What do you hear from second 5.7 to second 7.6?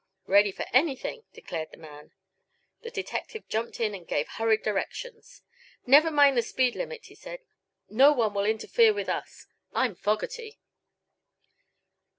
"Never mind the speed limit," he said.